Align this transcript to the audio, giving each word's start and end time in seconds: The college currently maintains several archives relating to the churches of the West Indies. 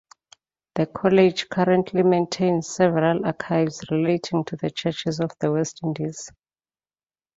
The 0.73 0.87
college 0.87 1.47
currently 1.47 2.01
maintains 2.01 2.67
several 2.69 3.23
archives 3.23 3.85
relating 3.91 4.43
to 4.45 4.55
the 4.55 4.71
churches 4.71 5.19
of 5.19 5.29
the 5.39 5.51
West 5.51 5.81
Indies. 5.83 6.31